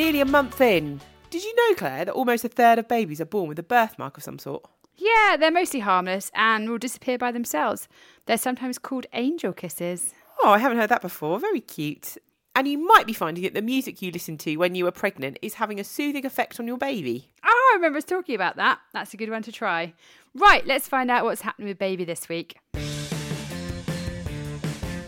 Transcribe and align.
Nearly 0.00 0.22
a 0.22 0.24
month 0.24 0.62
in. 0.62 0.98
Did 1.28 1.44
you 1.44 1.54
know, 1.54 1.74
Claire, 1.74 2.06
that 2.06 2.14
almost 2.14 2.42
a 2.42 2.48
third 2.48 2.78
of 2.78 2.88
babies 2.88 3.20
are 3.20 3.26
born 3.26 3.50
with 3.50 3.58
a 3.58 3.62
birthmark 3.62 4.16
of 4.16 4.22
some 4.22 4.38
sort? 4.38 4.64
Yeah, 4.96 5.36
they're 5.38 5.50
mostly 5.50 5.80
harmless 5.80 6.30
and 6.34 6.70
will 6.70 6.78
disappear 6.78 7.18
by 7.18 7.30
themselves. 7.30 7.86
They're 8.24 8.38
sometimes 8.38 8.78
called 8.78 9.04
angel 9.12 9.52
kisses. 9.52 10.14
Oh, 10.42 10.52
I 10.52 10.58
haven't 10.58 10.78
heard 10.78 10.88
that 10.88 11.02
before. 11.02 11.38
Very 11.38 11.60
cute. 11.60 12.16
And 12.56 12.66
you 12.66 12.78
might 12.78 13.06
be 13.06 13.12
finding 13.12 13.44
that 13.44 13.52
the 13.52 13.60
music 13.60 14.00
you 14.00 14.10
listened 14.10 14.40
to 14.40 14.56
when 14.56 14.74
you 14.74 14.84
were 14.84 14.90
pregnant 14.90 15.38
is 15.42 15.52
having 15.52 15.78
a 15.78 15.84
soothing 15.84 16.24
effect 16.24 16.58
on 16.58 16.66
your 16.66 16.78
baby. 16.78 17.28
Oh, 17.44 17.70
I 17.74 17.76
remember 17.76 17.98
us 17.98 18.04
talking 18.04 18.34
about 18.34 18.56
that. 18.56 18.78
That's 18.94 19.12
a 19.12 19.18
good 19.18 19.28
one 19.28 19.42
to 19.42 19.52
try. 19.52 19.92
Right, 20.34 20.66
let's 20.66 20.88
find 20.88 21.10
out 21.10 21.26
what's 21.26 21.42
happening 21.42 21.68
with 21.68 21.78
baby 21.78 22.06
this 22.06 22.26
week. 22.26 22.56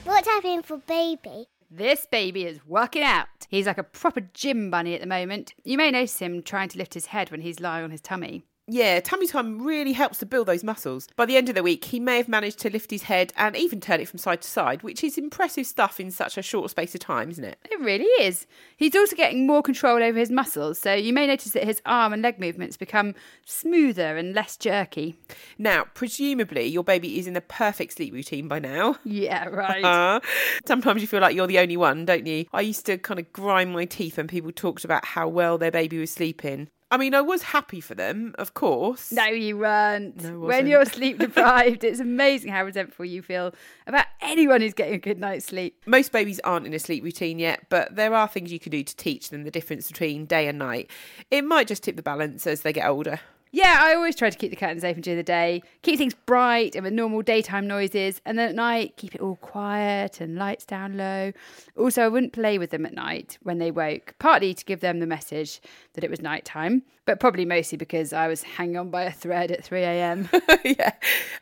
What's 0.04 0.28
happening 0.28 0.60
for 0.60 0.76
baby? 0.76 1.46
This 1.74 2.04
baby 2.04 2.44
is 2.44 2.66
working 2.66 3.02
out. 3.02 3.28
He's 3.48 3.64
like 3.64 3.78
a 3.78 3.82
proper 3.82 4.20
gym 4.20 4.70
bunny 4.70 4.94
at 4.94 5.00
the 5.00 5.06
moment. 5.06 5.54
You 5.64 5.78
may 5.78 5.90
notice 5.90 6.18
him 6.18 6.42
trying 6.42 6.68
to 6.68 6.76
lift 6.76 6.92
his 6.92 7.06
head 7.06 7.30
when 7.30 7.40
he's 7.40 7.60
lying 7.60 7.82
on 7.82 7.90
his 7.90 8.02
tummy. 8.02 8.44
Yeah, 8.68 9.00
tummy 9.00 9.26
time 9.26 9.60
really 9.60 9.92
helps 9.92 10.18
to 10.18 10.26
build 10.26 10.46
those 10.46 10.62
muscles. 10.62 11.08
By 11.16 11.26
the 11.26 11.36
end 11.36 11.48
of 11.48 11.56
the 11.56 11.64
week, 11.64 11.84
he 11.86 11.98
may 11.98 12.18
have 12.18 12.28
managed 12.28 12.60
to 12.60 12.70
lift 12.70 12.92
his 12.92 13.02
head 13.02 13.32
and 13.36 13.56
even 13.56 13.80
turn 13.80 14.00
it 14.00 14.08
from 14.08 14.18
side 14.18 14.40
to 14.42 14.48
side, 14.48 14.84
which 14.84 15.02
is 15.02 15.18
impressive 15.18 15.66
stuff 15.66 15.98
in 15.98 16.12
such 16.12 16.38
a 16.38 16.42
short 16.42 16.70
space 16.70 16.94
of 16.94 17.00
time, 17.00 17.28
isn't 17.30 17.42
it? 17.42 17.58
It 17.68 17.80
really 17.80 18.04
is. 18.24 18.46
He's 18.76 18.94
also 18.94 19.16
getting 19.16 19.48
more 19.48 19.62
control 19.62 20.00
over 20.00 20.16
his 20.16 20.30
muscles, 20.30 20.78
so 20.78 20.94
you 20.94 21.12
may 21.12 21.26
notice 21.26 21.52
that 21.52 21.64
his 21.64 21.82
arm 21.84 22.12
and 22.12 22.22
leg 22.22 22.38
movements 22.38 22.76
become 22.76 23.16
smoother 23.44 24.16
and 24.16 24.32
less 24.32 24.56
jerky. 24.56 25.16
Now, 25.58 25.86
presumably, 25.94 26.66
your 26.66 26.84
baby 26.84 27.18
is 27.18 27.26
in 27.26 27.34
the 27.34 27.40
perfect 27.40 27.94
sleep 27.94 28.14
routine 28.14 28.46
by 28.46 28.60
now. 28.60 28.96
Yeah, 29.02 29.44
right. 29.48 29.84
Uh, 29.84 30.20
sometimes 30.66 31.02
you 31.02 31.08
feel 31.08 31.20
like 31.20 31.34
you're 31.34 31.48
the 31.48 31.58
only 31.58 31.76
one, 31.76 32.04
don't 32.04 32.26
you? 32.26 32.46
I 32.52 32.60
used 32.60 32.86
to 32.86 32.96
kind 32.96 33.18
of 33.18 33.32
grind 33.32 33.72
my 33.72 33.86
teeth 33.86 34.18
when 34.18 34.28
people 34.28 34.52
talked 34.52 34.84
about 34.84 35.04
how 35.04 35.26
well 35.26 35.58
their 35.58 35.72
baby 35.72 35.98
was 35.98 36.12
sleeping. 36.12 36.68
I 36.92 36.98
mean, 36.98 37.14
I 37.14 37.22
was 37.22 37.40
happy 37.40 37.80
for 37.80 37.94
them, 37.94 38.34
of 38.36 38.52
course. 38.52 39.12
No, 39.12 39.24
you 39.24 39.56
weren't. 39.56 40.22
No, 40.22 40.38
when 40.38 40.66
you're 40.66 40.84
sleep 40.98 41.18
deprived, 41.18 41.84
it's 41.84 42.00
amazing 42.00 42.52
how 42.52 42.62
resentful 42.64 43.06
you 43.06 43.22
feel 43.22 43.54
about 43.86 44.04
anyone 44.20 44.60
who's 44.60 44.74
getting 44.74 44.92
a 44.92 44.98
good 44.98 45.18
night's 45.18 45.46
sleep. 45.46 45.80
Most 45.86 46.12
babies 46.12 46.38
aren't 46.44 46.66
in 46.66 46.74
a 46.74 46.78
sleep 46.78 47.02
routine 47.02 47.38
yet, 47.38 47.64
but 47.70 47.96
there 47.96 48.12
are 48.14 48.28
things 48.28 48.52
you 48.52 48.58
can 48.60 48.72
do 48.72 48.84
to 48.84 48.94
teach 48.94 49.30
them 49.30 49.44
the 49.44 49.50
difference 49.50 49.88
between 49.88 50.26
day 50.26 50.46
and 50.46 50.58
night. 50.58 50.90
It 51.30 51.46
might 51.46 51.66
just 51.66 51.82
tip 51.82 51.96
the 51.96 52.02
balance 52.02 52.46
as 52.46 52.60
they 52.60 52.74
get 52.74 52.86
older. 52.86 53.20
Yeah, 53.54 53.80
I 53.80 53.94
always 53.94 54.16
try 54.16 54.30
to 54.30 54.38
keep 54.38 54.50
the 54.50 54.56
curtains 54.56 54.82
open 54.82 55.02
during 55.02 55.18
the 55.18 55.22
day, 55.22 55.62
keep 55.82 55.98
things 55.98 56.14
bright 56.14 56.74
and 56.74 56.84
with 56.84 56.94
normal 56.94 57.20
daytime 57.20 57.66
noises, 57.66 58.18
and 58.24 58.38
then 58.38 58.48
at 58.48 58.54
night 58.54 58.96
keep 58.96 59.14
it 59.14 59.20
all 59.20 59.36
quiet 59.36 60.22
and 60.22 60.36
lights 60.36 60.64
down 60.64 60.96
low. 60.96 61.32
Also, 61.76 62.02
I 62.02 62.08
wouldn't 62.08 62.32
play 62.32 62.56
with 62.56 62.70
them 62.70 62.86
at 62.86 62.94
night 62.94 63.36
when 63.42 63.58
they 63.58 63.70
woke, 63.70 64.14
partly 64.18 64.54
to 64.54 64.64
give 64.64 64.80
them 64.80 65.00
the 65.00 65.06
message 65.06 65.60
that 65.92 66.02
it 66.02 66.08
was 66.08 66.22
night 66.22 66.46
time, 66.46 66.82
but 67.04 67.20
probably 67.20 67.44
mostly 67.44 67.76
because 67.76 68.14
I 68.14 68.26
was 68.26 68.42
hanging 68.42 68.78
on 68.78 68.88
by 68.88 69.02
a 69.02 69.12
thread 69.12 69.50
at 69.50 69.62
3 69.62 69.82
a.m. 69.82 70.30
yeah, 70.64 70.92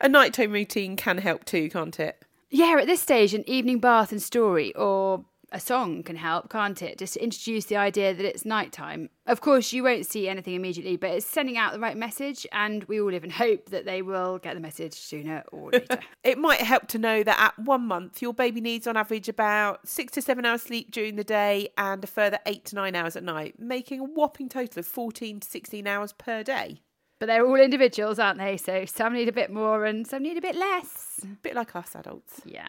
a 0.01 0.09
nighttime 0.09 0.51
routine 0.51 0.97
can 0.97 1.19
help 1.19 1.45
too, 1.45 1.71
can't 1.71 2.01
it? 2.01 2.25
Yeah, 2.51 2.77
at 2.81 2.89
this 2.89 3.01
stage, 3.01 3.35
an 3.35 3.49
evening 3.49 3.79
bath 3.79 4.11
and 4.11 4.21
story 4.21 4.75
or 4.75 5.25
a 5.53 5.61
song 5.61 6.03
can 6.03 6.17
help, 6.17 6.49
can't 6.51 6.81
it? 6.83 6.99
Just 6.99 7.15
to 7.15 7.23
introduce 7.23 7.65
the 7.67 7.77
idea 7.77 8.15
that 8.15 8.25
it's 8.25 8.45
nighttime. 8.45 9.11
Of 9.27 9.41
course, 9.41 9.73
you 9.73 9.83
won't 9.83 10.07
see 10.07 10.29
anything 10.29 10.55
immediately, 10.55 10.97
but 10.97 11.11
it's 11.11 11.27
sending 11.27 11.57
out 11.57 11.73
the 11.73 11.81
right 11.81 11.97
message, 11.97 12.47
and 12.53 12.85
we 12.85 13.01
all 13.01 13.11
live 13.11 13.25
in 13.25 13.31
hope 13.31 13.71
that 13.71 13.85
they 13.85 14.03
will 14.03 14.39
get 14.39 14.55
the 14.55 14.61
message 14.61 14.95
sooner 14.95 15.43
or 15.53 15.71
later. 15.73 15.99
It 16.25 16.39
might 16.39 16.61
help 16.61 16.89
to 16.89 16.99
know 16.99 17.23
that 17.23 17.39
at 17.39 17.59
one 17.59 17.83
month, 17.87 18.23
your 18.23 18.35
baby 18.35 18.61
needs 18.61 18.87
on 18.87 18.97
average 18.97 19.29
about 19.29 19.87
six 19.89 20.13
to 20.15 20.23
seven 20.23 20.45
hours 20.45 20.63
sleep 20.63 20.91
during 20.91 21.17
the 21.17 21.25
day 21.25 21.69
and 21.79 22.03
a 22.05 22.07
further 22.07 22.39
eight 22.47 22.65
to 22.67 22.75
nine 22.77 22.95
hours 22.95 23.17
at 23.17 23.23
night, 23.25 23.59
making 23.59 24.01
a 24.01 24.05
whopping 24.05 24.49
total 24.49 24.81
of 24.81 24.87
14 24.87 25.41
to 25.41 25.49
16 25.49 25.87
hours 25.87 26.13
per 26.13 26.43
day. 26.43 26.81
but 27.19 27.27
they're 27.27 27.47
all 27.47 27.57
individuals, 27.57 28.19
aren't 28.19 28.39
they? 28.39 28.57
So 28.57 28.85
some 28.87 29.13
need 29.13 29.29
a 29.29 29.33
bit 29.33 29.51
more 29.53 29.85
and 29.85 30.07
some 30.07 30.23
need 30.23 30.39
a 30.39 30.41
bit 30.41 30.57
less. 30.57 31.21
A 31.23 31.27
bit 31.43 31.55
like 31.55 31.77
us 31.77 31.95
adults. 31.95 32.41
Yeah. 32.47 32.69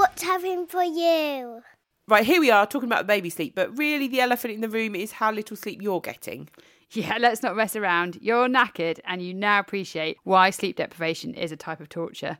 What's 0.00 0.22
happening 0.22 0.66
for 0.66 0.82
you? 0.82 1.60
Right, 2.08 2.24
here 2.24 2.40
we 2.40 2.50
are 2.50 2.66
talking 2.66 2.88
about 2.88 3.06
baby 3.06 3.28
sleep, 3.28 3.54
but 3.54 3.76
really 3.76 4.08
the 4.08 4.22
elephant 4.22 4.54
in 4.54 4.62
the 4.62 4.68
room 4.70 4.94
is 4.94 5.12
how 5.12 5.30
little 5.30 5.58
sleep 5.58 5.82
you're 5.82 6.00
getting. 6.00 6.48
Yeah, 6.92 7.18
let's 7.20 7.42
not 7.42 7.54
mess 7.54 7.76
around. 7.76 8.16
You're 8.22 8.48
knackered 8.48 9.00
and 9.04 9.20
you 9.20 9.34
now 9.34 9.58
appreciate 9.60 10.16
why 10.24 10.48
sleep 10.48 10.76
deprivation 10.76 11.34
is 11.34 11.52
a 11.52 11.56
type 11.56 11.80
of 11.80 11.90
torture. 11.90 12.38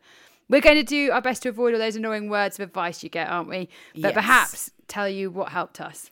We're 0.48 0.62
going 0.62 0.76
to 0.76 0.82
do 0.82 1.10
our 1.10 1.21
best 1.21 1.43
to 1.43 1.50
avoid 1.50 1.75
all 1.75 1.81
those 1.81 1.97
annoying 1.97 2.31
words 2.31 2.59
of 2.59 2.66
advice 2.66 3.03
you 3.03 3.10
get, 3.10 3.28
aren't 3.28 3.50
we? 3.50 3.69
But 3.92 4.04
Yes. 4.04 4.15
perhaps 4.15 4.71
tell 4.88 5.06
you 5.10 5.31
what 5.31 5.50
helped 5.50 5.82
us. 5.82 6.10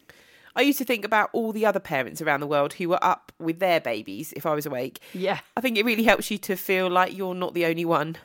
I 0.59 0.63
used 0.63 0.79
to 0.79 0.85
think 0.85 1.05
about 1.05 1.31
all 1.33 1.53
the 1.53 1.65
other 1.65 1.79
parents 1.79 2.21
around 2.21 2.41
the 2.41 2.47
world 2.49 2.73
who 2.73 2.89
were 2.89 3.03
up 3.03 3.31
with 3.39 3.61
their 3.61 3.81
babies 3.81 4.33
if 4.35 4.45
I 4.45 4.57
was 4.57 4.67
awake. 4.67 4.99
Yeah. 5.15 5.39
I 5.57 5.61
think 5.61 5.79
it 5.79 5.85
really 5.85 6.03
helps 6.03 6.33
you 6.33 6.39
to 6.39 6.57
feel 6.57 6.91
like 6.91 7.17
you're 7.17 7.37
not 7.37 7.55
the 7.55 7.65
only 7.65 7.85
one. 7.85 8.17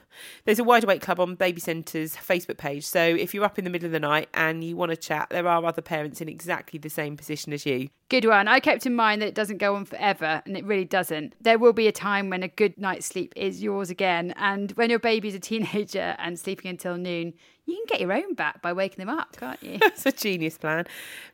There's 0.46 0.58
a 0.58 0.64
Wide 0.64 0.84
Awake 0.84 1.02
Club 1.02 1.20
on 1.20 1.36
Baby 1.36 1.62
Centre's 1.62 2.16
Facebook 2.16 2.58
page, 2.58 2.86
so 2.86 3.02
if 3.04 3.34
you're 3.34 3.44
up 3.44 3.58
in 3.58 3.66
the 3.66 3.70
middle 3.70 3.88
of 3.88 3.92
the 3.92 4.00
night 4.00 4.30
and 4.34 4.64
you 4.64 4.76
want 4.76 4.92
to 4.92 4.96
chat, 4.96 5.30
there 5.30 5.48
are 5.48 5.64
other 5.64 5.82
parents 5.82 6.22
in 6.22 6.30
exactly 6.30 6.80
the 6.80 6.90
same 6.90 7.18
position 7.18 7.54
as 7.54 7.66
you. 7.66 7.90
Good 8.10 8.26
one. 8.26 8.48
I 8.48 8.60
kept 8.60 8.86
in 8.86 8.96
mind 8.96 9.22
that 9.22 9.28
it 9.28 9.36
doesn't 9.36 9.58
go 9.58 9.76
on 9.76 9.86
forever, 9.86 10.44
and 10.46 10.56
it 10.56 10.66
really 10.66 10.86
doesn't. 10.86 11.34
There 11.42 11.58
will 11.58 11.74
be 11.74 11.88
a 11.88 11.92
time 11.92 12.30
when 12.30 12.44
a 12.44 12.48
good 12.48 12.78
night's 12.78 13.08
sleep 13.08 13.34
is 13.36 13.64
yours 13.64 13.90
again, 13.90 14.34
and 14.38 14.72
when 14.74 14.90
your 14.92 15.00
baby's 15.00 15.36
a 15.36 15.40
teenager 15.40 16.16
and 16.20 16.40
sleeping 16.40 16.70
until 16.70 16.96
noon, 16.96 17.34
you 17.66 17.76
can 17.76 17.86
get 17.88 18.02
your 18.02 18.12
own 18.12 18.34
back 18.34 18.62
by 18.62 18.74
waking 18.74 19.06
them 19.06 19.10
up, 19.18 19.36
can't 19.38 19.62
you? 19.64 19.78
That's 19.82 20.06
a 20.06 20.12
genius 20.12 20.58
plan. 20.58 20.86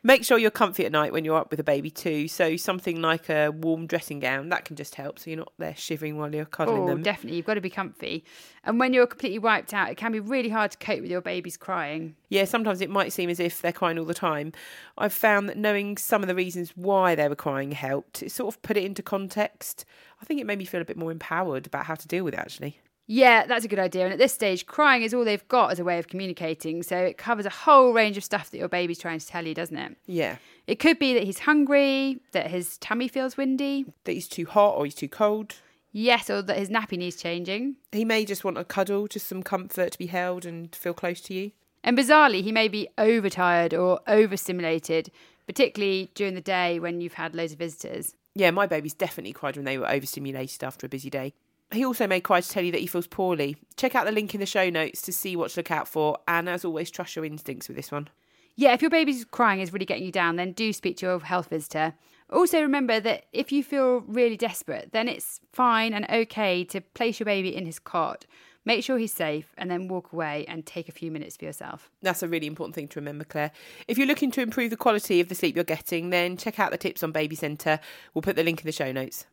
Make 0.02 0.24
sure 0.24 0.38
you're 0.38 0.50
comfy 0.50 0.86
at 0.86 0.92
night 0.92 1.12
when 1.12 1.24
you're 1.24 1.36
up 1.36 1.50
with 1.50 1.58
a 1.60 1.64
baby 1.64 1.90
too. 1.90 2.28
So 2.28 2.56
something 2.56 3.00
like 3.02 3.28
a 3.28 3.50
warm 3.50 3.86
dressing 3.86 4.20
gown 4.20 4.48
that 4.50 4.64
can 4.64 4.76
just 4.76 4.94
help, 4.94 5.18
so 5.18 5.30
you're 5.30 5.38
not 5.38 5.52
there 5.58 5.74
shivering 5.76 6.16
while 6.18 6.32
you're 6.34 6.44
cuddling 6.44 6.82
Oh, 6.82 6.86
them. 6.86 7.02
definitely. 7.02 7.36
You've 7.36 7.46
got 7.46 7.54
to 7.54 7.60
be 7.60 7.70
comfy. 7.70 8.24
And 8.64 8.78
when 8.78 8.92
you're 8.92 9.06
completely 9.06 9.38
wiped 9.38 9.74
out, 9.74 9.90
it 9.90 9.96
can 9.96 10.12
be 10.12 10.20
really 10.20 10.50
hard 10.50 10.70
to 10.72 10.78
cope 10.78 11.00
with 11.00 11.10
your 11.10 11.20
baby's 11.20 11.56
crying. 11.56 12.14
Yeah, 12.28 12.44
sometimes 12.44 12.80
it 12.80 12.90
might 12.90 13.12
seem 13.12 13.28
as 13.30 13.40
if 13.40 13.60
they're 13.60 13.72
crying 13.72 13.98
all 13.98 14.04
the 14.04 14.14
time. 14.14 14.52
I've 14.98 15.12
found 15.12 15.48
that 15.48 15.56
knowing 15.56 15.96
some 15.96 16.22
of 16.22 16.28
the 16.28 16.34
reasons 16.34 16.70
why 16.76 17.14
they 17.14 17.28
were 17.28 17.34
crying 17.34 17.72
helped. 17.72 18.22
It 18.22 18.30
sort 18.30 18.54
of 18.54 18.62
put 18.62 18.76
it 18.76 18.84
into 18.84 19.02
context. 19.02 19.84
I 20.22 20.26
think 20.26 20.40
it 20.40 20.46
made 20.46 20.58
me 20.58 20.64
feel 20.64 20.80
a 20.82 20.84
bit 20.84 20.96
more 20.98 21.10
empowered 21.10 21.66
about 21.66 21.86
how 21.86 21.94
to 21.94 22.06
deal 22.06 22.22
with 22.24 22.34
it 22.34 22.40
actually. 22.40 22.78
Yeah, 23.12 23.44
that's 23.44 23.64
a 23.64 23.68
good 23.68 23.80
idea. 23.80 24.04
And 24.04 24.12
at 24.12 24.20
this 24.20 24.32
stage, 24.32 24.66
crying 24.66 25.02
is 25.02 25.12
all 25.12 25.24
they've 25.24 25.48
got 25.48 25.72
as 25.72 25.80
a 25.80 25.84
way 25.84 25.98
of 25.98 26.06
communicating. 26.06 26.84
So 26.84 26.96
it 26.96 27.18
covers 27.18 27.44
a 27.44 27.50
whole 27.50 27.92
range 27.92 28.16
of 28.16 28.22
stuff 28.22 28.50
that 28.52 28.58
your 28.58 28.68
baby's 28.68 29.00
trying 29.00 29.18
to 29.18 29.26
tell 29.26 29.44
you, 29.44 29.52
doesn't 29.52 29.76
it? 29.76 29.96
Yeah. 30.06 30.36
It 30.68 30.76
could 30.78 31.00
be 31.00 31.12
that 31.14 31.24
he's 31.24 31.40
hungry, 31.40 32.20
that 32.30 32.46
his 32.52 32.78
tummy 32.78 33.08
feels 33.08 33.36
windy, 33.36 33.84
That 34.04 34.12
he's 34.12 34.28
too 34.28 34.46
hot 34.46 34.76
or 34.76 34.84
he's 34.84 34.94
too 34.94 35.08
cold. 35.08 35.56
yes, 35.90 36.30
or 36.30 36.40
that 36.42 36.56
his 36.56 36.68
nappy 36.70 36.96
needs 36.96 37.16
changing. 37.20 37.74
He 37.90 38.04
may 38.04 38.24
just 38.24 38.44
want 38.44 38.58
a 38.58 38.64
cuddle, 38.64 39.08
just 39.08 39.26
some 39.26 39.42
comfort 39.42 39.90
to 39.90 39.98
be 39.98 40.06
held 40.06 40.46
and 40.46 40.72
feel 40.72 40.94
close 40.94 41.20
to 41.22 41.34
you. 41.34 41.50
And 41.82 41.98
bizarrely, 41.98 42.44
he 42.44 42.52
may 42.52 42.68
be 42.68 42.86
overtired 42.96 43.74
or 43.74 43.98
overstimulated, 44.06 45.10
particularly 45.48 46.12
during 46.14 46.34
the 46.34 46.40
day 46.40 46.78
when 46.78 47.00
you've 47.00 47.14
had 47.14 47.34
loads 47.34 47.54
of 47.54 47.58
visitors. 47.58 48.14
Yeah, 48.36 48.52
my 48.52 48.66
babies 48.66 48.94
definitely 48.94 49.32
cried 49.32 49.56
when 49.56 49.64
they 49.64 49.78
were 49.78 49.90
overstimulated 49.90 50.62
after 50.62 50.86
a 50.86 50.88
busy 50.88 51.10
day. 51.10 51.34
He 51.72 51.84
also 51.84 52.06
may 52.06 52.20
cry 52.20 52.40
to 52.40 52.48
tell 52.48 52.64
you 52.64 52.72
that 52.72 52.80
he 52.80 52.86
feels 52.86 53.06
poorly. 53.06 53.56
Check 53.76 53.94
out 53.94 54.04
the 54.04 54.12
link 54.12 54.34
in 54.34 54.40
the 54.40 54.46
show 54.46 54.70
notes 54.70 55.02
to 55.02 55.12
see 55.12 55.36
what 55.36 55.52
to 55.52 55.60
look 55.60 55.70
out 55.70 55.86
for, 55.86 56.18
and 56.26 56.48
as 56.48 56.64
always, 56.64 56.90
trust 56.90 57.14
your 57.14 57.24
instincts 57.24 57.68
with 57.68 57.76
this 57.76 57.92
one. 57.92 58.08
Yeah, 58.56 58.72
if 58.72 58.82
your 58.82 58.90
baby's 58.90 59.24
crying 59.24 59.60
is 59.60 59.72
really 59.72 59.86
getting 59.86 60.04
you 60.04 60.12
down, 60.12 60.36
then 60.36 60.52
do 60.52 60.72
speak 60.72 60.98
to 60.98 61.06
your 61.06 61.20
health 61.20 61.48
visitor. 61.48 61.94
Also, 62.28 62.60
remember 62.60 63.00
that 63.00 63.24
if 63.32 63.52
you 63.52 63.62
feel 63.62 64.00
really 64.00 64.36
desperate, 64.36 64.90
then 64.92 65.08
it's 65.08 65.40
fine 65.52 65.92
and 65.92 66.08
okay 66.10 66.64
to 66.64 66.80
place 66.80 67.18
your 67.20 67.24
baby 67.24 67.54
in 67.54 67.66
his 67.66 67.78
cot. 67.78 68.26
Make 68.64 68.84
sure 68.84 68.98
he's 68.98 69.12
safe 69.12 69.54
and 69.56 69.70
then 69.70 69.88
walk 69.88 70.12
away 70.12 70.44
and 70.46 70.66
take 70.66 70.88
a 70.88 70.92
few 70.92 71.10
minutes 71.10 71.36
for 71.36 71.46
yourself. 71.46 71.90
That's 72.02 72.22
a 72.22 72.28
really 72.28 72.46
important 72.46 72.74
thing 72.74 72.88
to 72.88 73.00
remember, 73.00 73.24
Claire. 73.24 73.52
If 73.88 73.96
you're 73.96 74.06
looking 74.06 74.30
to 74.32 74.42
improve 74.42 74.70
the 74.70 74.76
quality 74.76 75.20
of 75.20 75.28
the 75.28 75.34
sleep 75.34 75.56
you're 75.56 75.64
getting, 75.64 76.10
then 76.10 76.36
check 76.36 76.60
out 76.60 76.70
the 76.70 76.78
tips 76.78 77.02
on 77.02 77.12
Baby 77.12 77.36
Centre. 77.36 77.80
We'll 78.12 78.22
put 78.22 78.36
the 78.36 78.44
link 78.44 78.60
in 78.60 78.66
the 78.66 78.72
show 78.72 78.92
notes. 78.92 79.26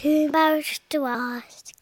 Too 0.00 0.28
embarrassed 0.28 0.88
to 0.88 1.04
ask. 1.04 1.74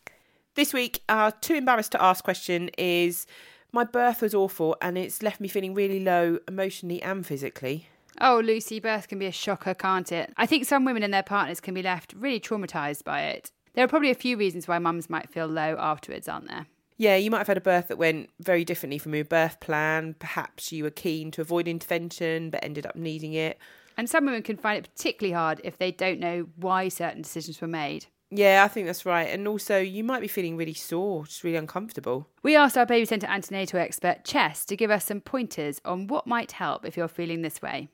This 0.56 0.72
week, 0.72 1.02
our 1.08 1.30
too 1.30 1.54
embarrassed 1.54 1.92
to 1.92 2.02
ask 2.02 2.24
question 2.24 2.68
is 2.76 3.28
My 3.70 3.84
birth 3.84 4.22
was 4.22 4.34
awful 4.34 4.76
and 4.82 4.98
it's 4.98 5.22
left 5.22 5.40
me 5.40 5.46
feeling 5.46 5.72
really 5.72 6.00
low 6.00 6.40
emotionally 6.48 7.00
and 7.00 7.24
physically. 7.24 7.86
Oh, 8.20 8.42
Lucy, 8.44 8.80
birth 8.80 9.06
can 9.06 9.20
be 9.20 9.26
a 9.26 9.30
shocker, 9.30 9.72
can't 9.72 10.10
it? 10.10 10.34
I 10.36 10.46
think 10.46 10.64
some 10.64 10.84
women 10.84 11.04
and 11.04 11.14
their 11.14 11.22
partners 11.22 11.60
can 11.60 11.74
be 11.74 11.82
left 11.82 12.12
really 12.12 12.40
traumatised 12.40 13.04
by 13.04 13.22
it. 13.22 13.52
There 13.74 13.84
are 13.84 13.88
probably 13.88 14.10
a 14.10 14.16
few 14.16 14.36
reasons 14.36 14.66
why 14.66 14.80
mums 14.80 15.08
might 15.08 15.30
feel 15.30 15.46
low 15.46 15.76
afterwards, 15.78 16.28
aren't 16.28 16.48
there? 16.48 16.66
Yeah, 16.96 17.14
you 17.14 17.30
might 17.30 17.38
have 17.38 17.46
had 17.46 17.56
a 17.56 17.60
birth 17.60 17.86
that 17.86 17.98
went 17.98 18.30
very 18.40 18.64
differently 18.64 18.98
from 18.98 19.14
your 19.14 19.26
birth 19.26 19.60
plan. 19.60 20.16
Perhaps 20.18 20.72
you 20.72 20.82
were 20.82 20.90
keen 20.90 21.30
to 21.30 21.40
avoid 21.40 21.68
intervention 21.68 22.50
but 22.50 22.64
ended 22.64 22.84
up 22.84 22.96
needing 22.96 23.34
it. 23.34 23.58
And 23.98 24.08
some 24.08 24.24
women 24.24 24.42
can 24.42 24.56
find 24.56 24.78
it 24.78 24.90
particularly 24.94 25.34
hard 25.34 25.60
if 25.64 25.76
they 25.76 25.90
don't 25.90 26.20
know 26.20 26.46
why 26.56 26.88
certain 26.88 27.20
decisions 27.20 27.60
were 27.60 27.68
made. 27.68 28.06
Yeah, 28.30 28.62
I 28.64 28.68
think 28.68 28.86
that's 28.86 29.04
right. 29.04 29.28
And 29.28 29.48
also, 29.48 29.78
you 29.78 30.04
might 30.04 30.20
be 30.20 30.28
feeling 30.28 30.56
really 30.56 30.74
sore, 30.74 31.26
just 31.26 31.42
really 31.42 31.56
uncomfortable. 31.56 32.28
We 32.42 32.54
asked 32.54 32.78
our 32.78 32.86
baby 32.86 33.06
centre 33.06 33.26
antenatal 33.26 33.80
expert, 33.80 34.24
Chess, 34.24 34.64
to 34.66 34.76
give 34.76 34.90
us 34.90 35.06
some 35.06 35.20
pointers 35.20 35.80
on 35.84 36.06
what 36.06 36.26
might 36.26 36.52
help 36.52 36.84
if 36.84 36.96
you're 36.96 37.08
feeling 37.08 37.42
this 37.42 37.60
way. 37.60 37.88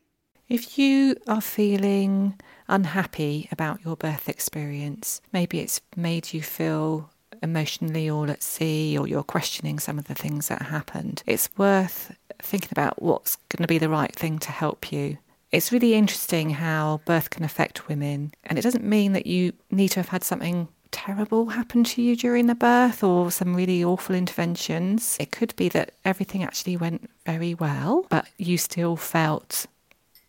If 0.49 0.79
you 0.79 1.17
are 1.27 1.41
feeling 1.41 2.39
unhappy 2.69 3.49
about 3.51 3.83
your 3.83 3.97
birth 3.97 4.29
experience, 4.29 5.23
maybe 5.33 5.61
it's 5.61 5.81
made 5.97 6.35
you 6.35 6.43
feel 6.43 7.11
emotionally 7.43 8.11
all 8.11 8.31
at 8.31 8.43
sea 8.43 8.99
or 8.99 9.09
you're 9.09 9.23
questioning 9.23 9.79
some 9.79 9.99
of 9.99 10.07
the 10.07 10.15
things 10.15 10.49
that 10.49 10.63
happened, 10.63 11.23
it's 11.27 11.49
worth 11.57 12.15
thinking 12.41 12.71
about 12.73 13.01
what's 13.01 13.37
going 13.49 13.63
to 13.63 13.69
be 13.69 13.79
the 13.79 13.89
right 13.89 14.15
thing 14.15 14.39
to 14.41 14.51
help 14.51 14.93
you. 14.93 15.17
It's 15.55 15.71
really 15.71 15.95
interesting 15.95 16.51
how 16.51 17.01
birth 17.05 17.31
can 17.31 17.45
affect 17.45 17.87
women, 17.87 18.35
and 18.43 18.59
it 18.59 18.63
doesn't 18.63 18.83
mean 18.83 19.13
that 19.13 19.25
you 19.25 19.53
need 19.71 19.91
to 19.91 20.01
have 20.01 20.09
had 20.09 20.25
something 20.25 20.67
terrible 20.91 21.47
happen 21.47 21.85
to 21.85 22.03
you 22.03 22.17
during 22.17 22.49
the 22.49 22.57
birth 22.57 23.05
or 23.05 23.31
some 23.31 23.55
really 23.55 23.85
awful 23.85 24.17
interventions. 24.17 25.17
It 25.21 25.31
could 25.31 25.55
be 25.55 25.69
that 25.69 25.93
everything 26.05 26.43
actually 26.43 26.77
went 26.77 27.09
very 27.25 27.55
well, 27.55 28.05
but 28.09 28.27
you 28.37 28.59
still 28.59 28.97
felt 28.97 29.67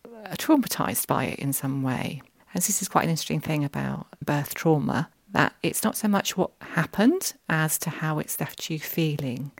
uh, 0.04 0.34
traumatized 0.34 1.08
by 1.08 1.24
it 1.24 1.40
in 1.40 1.52
some 1.52 1.82
way. 1.82 2.22
And 2.54 2.62
this 2.62 2.80
is 2.80 2.88
quite 2.88 3.02
an 3.02 3.10
interesting 3.10 3.40
thing 3.40 3.64
about 3.64 4.06
birth 4.24 4.54
trauma 4.54 5.10
that 5.32 5.54
it's 5.60 5.82
not 5.82 5.96
so 5.96 6.06
much 6.06 6.36
what 6.36 6.52
happened 6.60 7.32
as 7.48 7.78
to 7.78 7.90
how 7.90 8.20
it's 8.20 8.38
left 8.38 8.70
you 8.70 8.78
feeling. 8.78 9.50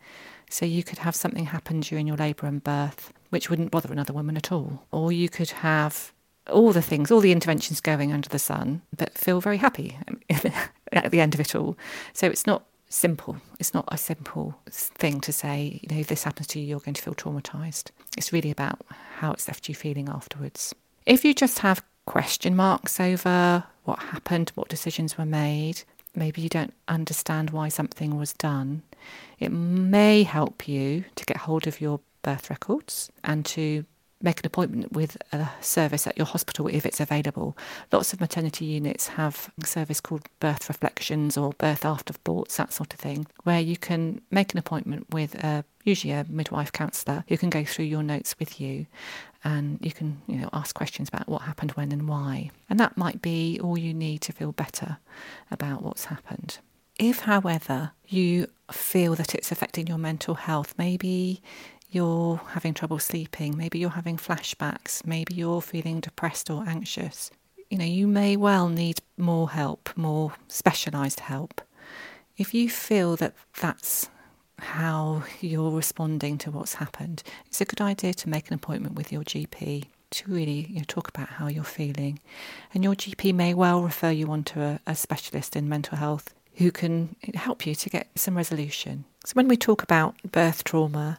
So 0.48 0.64
you 0.64 0.84
could 0.84 0.98
have 0.98 1.16
something 1.16 1.46
happen 1.46 1.80
during 1.80 2.06
your 2.06 2.16
labour 2.16 2.46
and 2.46 2.62
birth 2.62 3.12
which 3.31 3.50
wouldn't 3.50 3.70
bother 3.70 3.93
another 3.93 4.12
woman 4.12 4.37
at 4.37 4.52
all. 4.52 4.84
Or 4.90 5.12
you 5.12 5.28
could 5.28 5.50
have 5.50 6.12
all 6.50 6.73
the 6.73 6.82
things, 6.82 7.11
all 7.11 7.20
the 7.20 7.32
interventions 7.32 7.81
going 7.81 8.12
under 8.12 8.28
the 8.28 8.38
sun, 8.38 8.82
but 8.96 9.14
feel 9.14 9.40
very 9.40 9.56
happy 9.56 9.99
at 10.93 11.11
the 11.11 11.20
end 11.20 11.34
of 11.34 11.40
it 11.40 11.55
all. 11.55 11.76
So 12.12 12.26
it's 12.26 12.46
not 12.46 12.64
simple. 12.88 13.37
It's 13.58 13.75
not 13.75 13.84
a 13.88 13.99
simple 13.99 14.55
thing 14.70 15.20
to 15.23 15.32
say, 15.32 15.81
you 15.82 15.94
know, 15.94 16.00
if 16.00 16.06
this 16.06 16.25
happens 16.25 16.46
to 16.49 16.61
you, 16.61 16.67
you're 16.67 16.81
going 16.81 16.94
to 16.94 17.02
feel 17.02 17.14
traumatized. 17.14 17.90
It's 18.17 18.32
really 18.32 18.50
about 18.50 18.81
how 19.19 19.32
it's 19.32 19.49
left 19.49 19.69
you 19.69 19.75
feeling 19.75 20.08
afterwards. 20.08 20.75
If 21.05 21.25
you 21.25 21.34
just 21.34 21.61
have 21.61 21.84
question 22.06 22.55
marks 22.55 23.00
over 23.00 23.64
what 23.84 23.99
happened, 23.99 24.52
what 24.55 24.69
decisions 24.69 25.19
were 25.19 25.26
made, 25.26 25.82
maybe 26.14 26.40
you 26.40 26.49
don't 26.49 26.75
understand 26.88 27.50
why 27.50 27.69
something 27.69 28.17
was 28.17 28.32
done, 28.32 28.82
it 29.38 29.50
may 29.50 30.22
help 30.22 30.67
you 30.67 31.05
to 31.17 31.25
get 31.25 31.38
hold 31.38 31.67
of 31.67 31.81
your 31.81 32.00
birth 32.26 32.50
records 32.50 33.11
and 33.23 33.46
to 33.46 33.84
make 34.20 34.40
an 34.40 34.46
appointment 34.46 34.93
with 34.93 35.17
a 35.32 35.49
service 35.61 36.06
at 36.06 36.17
your 36.17 36.26
hospital 36.26 36.67
if 36.67 36.84
it's 36.84 37.00
available. 37.00 37.56
Lots 37.93 38.12
of 38.12 38.20
maternity 38.20 38.64
units 38.64 39.08
have 39.08 39.52
a 39.62 39.67
service 39.67 40.00
called 40.00 40.23
Birth 40.40 40.69
Reflections 40.69 41.37
or 41.37 41.52
Birth 41.52 41.84
Afterthoughts, 41.84 42.56
that 42.56 42.73
sort 42.73 42.93
of 42.94 42.99
thing, 42.99 43.26
where 43.44 43.61
you 43.61 43.76
can 43.76 44.20
make 44.31 44.52
an 44.52 44.58
appointment 44.58 45.06
with 45.11 45.34
a, 45.44 45.64
usually 45.84 46.12
a 46.12 46.26
midwife 46.28 46.73
counsellor 46.73 47.25
who 47.28 47.37
can 47.37 47.50
go 47.50 47.62
through 47.64 47.84
your 47.84 48.02
notes 48.02 48.34
with 48.40 48.61
you 48.61 48.87
and 49.44 49.79
you 49.81 49.93
can 49.93 50.20
you 50.26 50.38
know 50.38 50.50
ask 50.52 50.75
questions 50.75 51.08
about 51.08 51.29
what 51.29 51.43
happened 51.43 51.70
when 51.72 51.93
and 51.93 52.08
why. 52.08 52.50
And 52.69 52.81
that 52.81 52.96
might 52.96 53.22
be 53.22 53.61
all 53.62 53.79
you 53.79 53.94
need 53.94 54.22
to 54.22 54.32
feel 54.32 54.50
better 54.50 54.99
about 55.50 55.82
what's 55.82 56.06
happened. 56.06 56.58
If, 56.99 57.20
however, 57.20 57.93
you 58.08 58.49
feel 58.72 59.14
that 59.17 59.34
it's 59.34 59.52
affecting 59.52 59.87
your 59.87 59.99
mental 59.99 60.34
health, 60.34 60.75
maybe 60.79 61.43
you're 61.90 62.40
having 62.48 62.74
trouble 62.74 62.98
sleeping, 62.98 63.56
maybe 63.56 63.78
you're 63.78 63.90
having 63.90 64.16
flashbacks, 64.16 65.06
maybe 65.06 65.34
you're 65.34 65.62
feeling 65.62 66.00
depressed 66.00 66.50
or 66.50 66.64
anxious, 66.66 67.30
you 67.70 67.78
know, 67.78 67.84
you 67.84 68.06
may 68.06 68.36
well 68.36 68.68
need 68.68 69.00
more 69.16 69.50
help, 69.50 69.90
more 69.96 70.32
specialised 70.48 71.20
help. 71.20 71.60
If 72.36 72.54
you 72.54 72.68
feel 72.68 73.16
that 73.16 73.34
that's 73.60 74.08
how 74.58 75.24
you're 75.40 75.70
responding 75.70 76.38
to 76.38 76.50
what's 76.50 76.74
happened, 76.74 77.22
it's 77.46 77.60
a 77.60 77.64
good 77.64 77.80
idea 77.80 78.14
to 78.14 78.28
make 78.28 78.48
an 78.48 78.54
appointment 78.54 78.94
with 78.94 79.10
your 79.10 79.22
GP 79.22 79.86
to 80.10 80.30
really 80.30 80.66
you 80.70 80.76
know, 80.76 80.84
talk 80.86 81.08
about 81.08 81.28
how 81.28 81.48
you're 81.48 81.64
feeling. 81.64 82.20
And 82.72 82.84
your 82.84 82.94
GP 82.94 83.34
may 83.34 83.54
well 83.54 83.82
refer 83.82 84.10
you 84.10 84.30
on 84.30 84.44
to 84.44 84.62
a, 84.62 84.80
a 84.86 84.94
specialist 84.94 85.56
in 85.56 85.68
mental 85.68 85.98
health 85.98 86.34
who 86.54 86.70
can 86.70 87.16
help 87.34 87.66
you 87.66 87.74
to 87.74 87.90
get 87.90 88.08
some 88.14 88.36
resolution. 88.36 89.04
So, 89.24 89.32
when 89.34 89.48
we 89.48 89.56
talk 89.56 89.82
about 89.82 90.14
birth 90.30 90.64
trauma, 90.64 91.18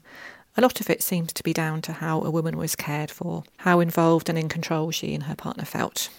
a 0.58 0.62
lot 0.62 0.82
of 0.82 0.90
it 0.90 1.04
seems 1.04 1.32
to 1.34 1.44
be 1.44 1.54
down 1.54 1.82
to 1.84 1.94
how 1.94 2.22
a 2.24 2.32
woman 2.32 2.58
was 2.58 2.76
cared 2.76 3.12
for, 3.12 3.44
how 3.58 3.80
involved 3.80 4.28
and 4.28 4.38
in 4.38 4.50
control 4.50 4.90
she 4.90 5.14
and 5.14 5.24
her 5.24 5.36
partner 5.36 5.66
felt. 5.66 6.10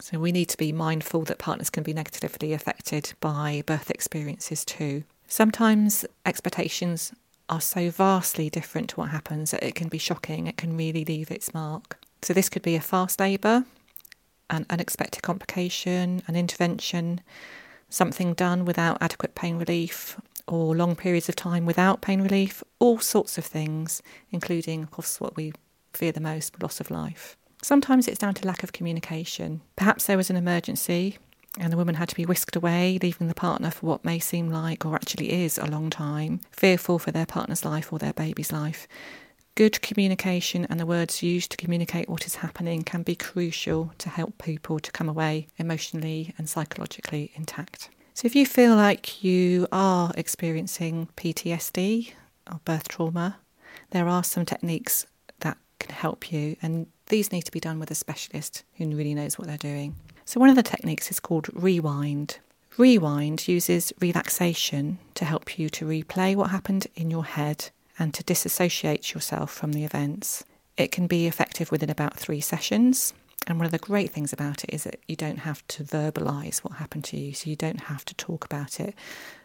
So 0.00 0.18
we 0.18 0.32
need 0.32 0.48
to 0.48 0.56
be 0.56 0.72
mindful 0.72 1.22
that 1.22 1.38
partners 1.38 1.70
can 1.70 1.84
be 1.84 1.94
negatively 1.94 2.52
affected 2.52 3.12
by 3.20 3.62
birth 3.64 3.90
experiences 3.90 4.64
too. 4.64 5.04
Sometimes 5.28 6.04
expectations 6.26 7.12
are 7.48 7.60
so 7.60 7.88
vastly 7.88 8.50
different 8.50 8.90
to 8.90 8.96
what 8.96 9.10
happens 9.10 9.52
that 9.52 9.62
it 9.62 9.76
can 9.76 9.88
be 9.88 9.98
shocking, 9.98 10.46
it 10.46 10.56
can 10.56 10.76
really 10.76 11.04
leave 11.04 11.30
its 11.30 11.54
mark. 11.54 11.98
So 12.22 12.32
this 12.32 12.48
could 12.48 12.62
be 12.62 12.74
a 12.74 12.80
fast 12.80 13.20
labour, 13.20 13.64
an 14.50 14.66
unexpected 14.70 15.22
complication, 15.22 16.22
an 16.26 16.34
intervention, 16.34 17.20
something 17.88 18.34
done 18.34 18.64
without 18.64 18.98
adequate 19.00 19.34
pain 19.34 19.58
relief, 19.58 20.18
or 20.46 20.74
long 20.76 20.96
periods 20.96 21.28
of 21.28 21.36
time 21.36 21.66
without 21.66 22.00
pain 22.00 22.20
relief, 22.20 22.62
all 22.78 22.98
sorts 22.98 23.38
of 23.38 23.44
things, 23.44 24.02
including, 24.30 24.82
of 24.82 24.90
course, 24.90 25.20
what 25.20 25.36
we 25.36 25.52
fear 25.92 26.12
the 26.12 26.20
most 26.20 26.60
loss 26.62 26.80
of 26.80 26.90
life. 26.90 27.36
Sometimes 27.62 28.08
it's 28.08 28.18
down 28.18 28.34
to 28.34 28.46
lack 28.46 28.62
of 28.62 28.72
communication. 28.72 29.60
Perhaps 29.76 30.06
there 30.06 30.16
was 30.16 30.30
an 30.30 30.36
emergency 30.36 31.18
and 31.58 31.72
the 31.72 31.76
woman 31.76 31.96
had 31.96 32.08
to 32.08 32.16
be 32.16 32.24
whisked 32.24 32.56
away, 32.56 32.98
leaving 33.02 33.28
the 33.28 33.34
partner 33.34 33.70
for 33.70 33.86
what 33.86 34.04
may 34.04 34.18
seem 34.18 34.48
like, 34.48 34.86
or 34.86 34.94
actually 34.94 35.30
is, 35.44 35.58
a 35.58 35.66
long 35.66 35.90
time, 35.90 36.40
fearful 36.50 36.98
for 36.98 37.10
their 37.10 37.26
partner's 37.26 37.64
life 37.64 37.92
or 37.92 37.98
their 37.98 38.14
baby's 38.14 38.52
life. 38.52 38.88
Good 39.54 39.82
communication 39.82 40.66
and 40.70 40.80
the 40.80 40.86
words 40.86 41.22
used 41.22 41.50
to 41.50 41.58
communicate 41.58 42.08
what 42.08 42.26
is 42.26 42.36
happening 42.36 42.82
can 42.82 43.02
be 43.02 43.14
crucial 43.14 43.92
to 43.98 44.08
help 44.08 44.38
people 44.38 44.78
to 44.78 44.90
come 44.92 45.10
away 45.10 45.48
emotionally 45.58 46.34
and 46.38 46.48
psychologically 46.48 47.32
intact. 47.34 47.90
So, 48.14 48.26
if 48.26 48.36
you 48.36 48.44
feel 48.44 48.76
like 48.76 49.24
you 49.24 49.66
are 49.72 50.12
experiencing 50.16 51.08
PTSD 51.16 52.12
or 52.50 52.60
birth 52.64 52.88
trauma, 52.88 53.38
there 53.90 54.06
are 54.06 54.22
some 54.22 54.44
techniques 54.44 55.06
that 55.40 55.56
can 55.78 55.94
help 55.94 56.30
you, 56.30 56.56
and 56.60 56.86
these 57.06 57.32
need 57.32 57.42
to 57.42 57.52
be 57.52 57.60
done 57.60 57.78
with 57.78 57.90
a 57.90 57.94
specialist 57.94 58.64
who 58.76 58.86
really 58.94 59.14
knows 59.14 59.38
what 59.38 59.48
they're 59.48 59.56
doing. 59.56 59.96
So, 60.26 60.40
one 60.40 60.50
of 60.50 60.56
the 60.56 60.62
techniques 60.62 61.10
is 61.10 61.20
called 61.20 61.48
rewind. 61.54 62.38
Rewind 62.76 63.48
uses 63.48 63.92
relaxation 64.00 64.98
to 65.14 65.24
help 65.24 65.58
you 65.58 65.70
to 65.70 65.86
replay 65.86 66.36
what 66.36 66.50
happened 66.50 66.86
in 66.94 67.10
your 67.10 67.24
head 67.24 67.70
and 67.98 68.12
to 68.14 68.22
disassociate 68.24 69.14
yourself 69.14 69.50
from 69.50 69.72
the 69.72 69.84
events. 69.84 70.44
It 70.76 70.92
can 70.92 71.06
be 71.06 71.26
effective 71.26 71.70
within 71.70 71.90
about 71.90 72.18
three 72.18 72.40
sessions. 72.40 73.14
And 73.46 73.58
one 73.58 73.66
of 73.66 73.72
the 73.72 73.78
great 73.78 74.10
things 74.10 74.32
about 74.32 74.62
it 74.64 74.72
is 74.72 74.84
that 74.84 75.00
you 75.08 75.16
don't 75.16 75.40
have 75.40 75.66
to 75.68 75.84
verbalize 75.84 76.58
what 76.58 76.74
happened 76.74 77.04
to 77.04 77.16
you, 77.18 77.34
so 77.34 77.50
you 77.50 77.56
don't 77.56 77.80
have 77.80 78.04
to 78.04 78.14
talk 78.14 78.44
about 78.44 78.78
it. 78.78 78.94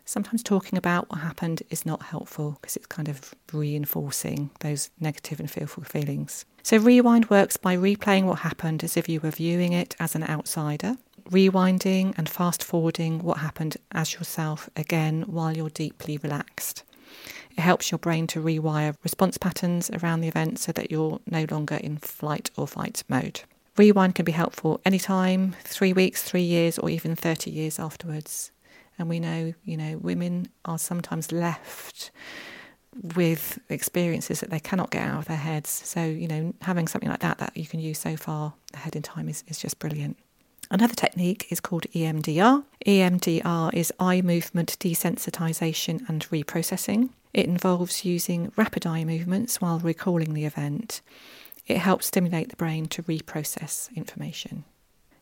Sometimes 0.05 0.43
talking 0.43 0.77
about 0.77 1.09
what 1.09 1.19
happened 1.19 1.63
is 1.69 1.85
not 1.85 2.03
helpful 2.03 2.57
because 2.61 2.75
it's 2.75 2.85
kind 2.85 3.09
of 3.09 3.33
reinforcing 3.51 4.51
those 4.59 4.91
negative 4.99 5.39
and 5.39 5.49
fearful 5.49 5.83
feelings. 5.83 6.45
So, 6.63 6.77
rewind 6.77 7.29
works 7.29 7.57
by 7.57 7.75
replaying 7.75 8.25
what 8.25 8.39
happened 8.39 8.83
as 8.83 8.97
if 8.97 9.09
you 9.09 9.19
were 9.19 9.31
viewing 9.31 9.73
it 9.73 9.95
as 9.99 10.15
an 10.15 10.23
outsider, 10.23 10.97
rewinding 11.29 12.13
and 12.17 12.29
fast 12.29 12.63
forwarding 12.63 13.19
what 13.19 13.39
happened 13.39 13.77
as 13.91 14.13
yourself 14.13 14.69
again 14.75 15.23
while 15.27 15.57
you're 15.57 15.69
deeply 15.69 16.17
relaxed. 16.17 16.83
It 17.57 17.61
helps 17.61 17.91
your 17.91 17.97
brain 17.97 18.27
to 18.27 18.41
rewire 18.41 18.95
response 19.03 19.37
patterns 19.37 19.89
around 19.89 20.21
the 20.21 20.27
event 20.27 20.59
so 20.59 20.71
that 20.73 20.91
you're 20.91 21.19
no 21.25 21.45
longer 21.49 21.75
in 21.75 21.97
flight 21.97 22.51
or 22.55 22.67
fight 22.67 23.03
mode. 23.09 23.41
Rewind 23.77 24.15
can 24.15 24.25
be 24.25 24.31
helpful 24.31 24.81
anytime, 24.85 25.55
three 25.63 25.93
weeks, 25.93 26.23
three 26.23 26.41
years, 26.41 26.79
or 26.79 26.89
even 26.89 27.15
30 27.15 27.51
years 27.51 27.79
afterwards. 27.79 28.51
And 28.97 29.07
we 29.07 29.19
know, 29.19 29.53
you 29.63 29.77
know, 29.77 29.97
women 29.97 30.47
are 30.65 30.79
sometimes 30.79 31.31
left 31.31 32.09
with 33.15 33.59
experiences 33.69 34.39
that 34.39 34.49
they 34.49 34.59
cannot 34.59 34.89
get 34.89 35.07
out 35.07 35.19
of 35.19 35.25
their 35.25 35.37
heads. 35.37 35.69
So, 35.69 36.03
you 36.03 36.27
know, 36.27 36.53
having 36.61 36.87
something 36.87 37.09
like 37.09 37.19
that 37.19 37.37
that 37.37 37.55
you 37.55 37.67
can 37.67 37.79
use 37.79 37.99
so 37.99 38.17
far 38.17 38.53
ahead 38.73 38.95
in 38.95 39.03
time 39.03 39.29
is, 39.29 39.43
is 39.47 39.59
just 39.59 39.77
brilliant. 39.77 40.17
Another 40.69 40.95
technique 40.95 41.47
is 41.49 41.59
called 41.59 41.83
EMDR. 41.93 42.63
EMDR 42.85 43.73
is 43.73 43.93
eye 43.99 44.21
movement 44.21 44.77
desensitization 44.79 46.07
and 46.09 46.27
reprocessing. 46.29 47.09
It 47.33 47.45
involves 47.45 48.03
using 48.03 48.51
rapid 48.57 48.85
eye 48.85 49.05
movements 49.05 49.61
while 49.61 49.79
recalling 49.79 50.33
the 50.33 50.45
event. 50.45 51.01
It 51.67 51.77
helps 51.77 52.07
stimulate 52.07 52.49
the 52.49 52.55
brain 52.55 52.87
to 52.87 53.03
reprocess 53.03 53.93
information. 53.95 54.63